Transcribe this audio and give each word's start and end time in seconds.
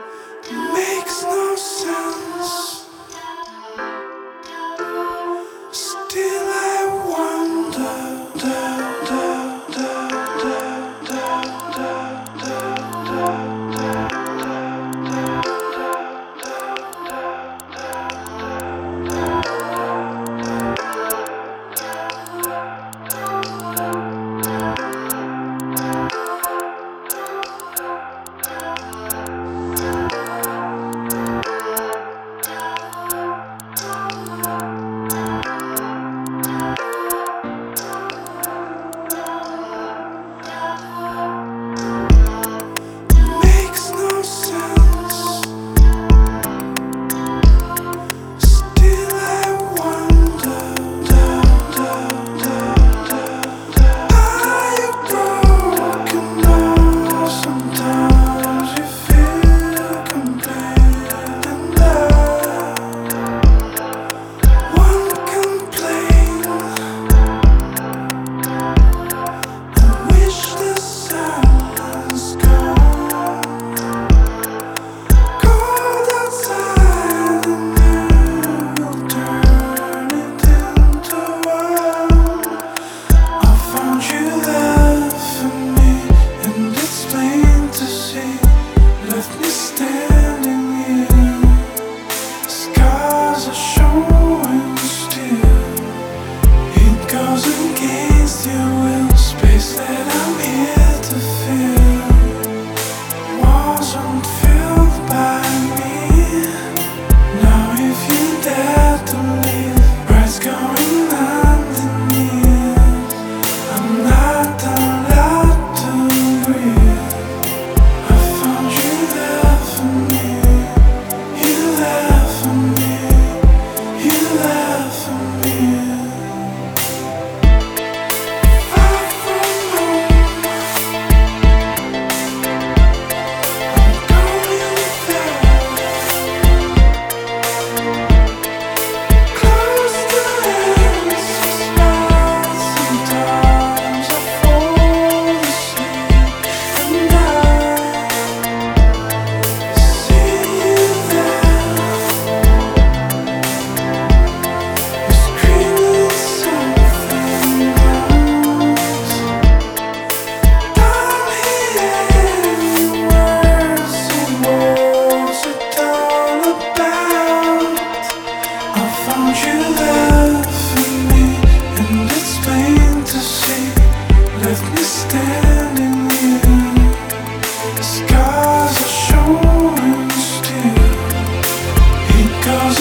makes 0.00 0.61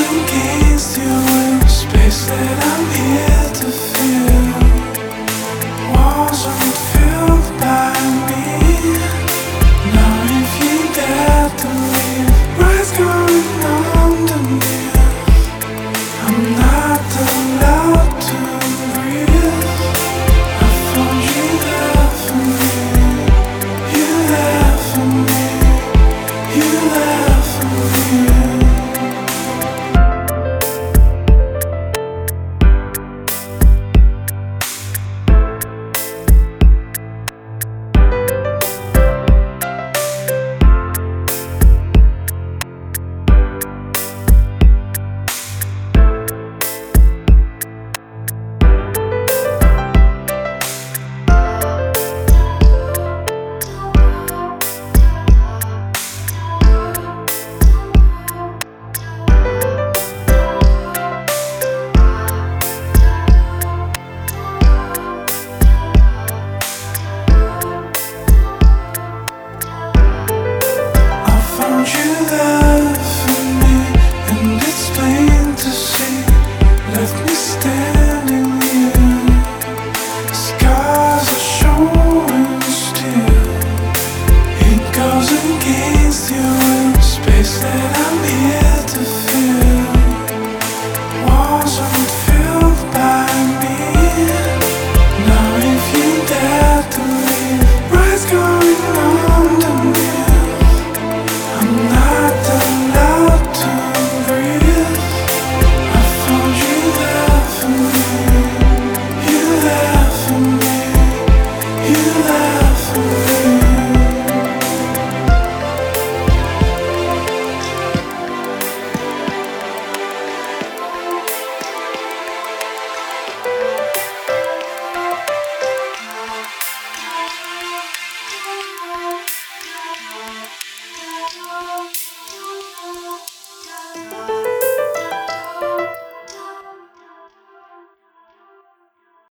Some 0.00 0.16
you 0.16 0.78
to 0.94 1.60
the 1.60 1.68
space 1.68 2.24
that 2.28 2.64
I'm 2.64 2.94
in. 2.94 2.99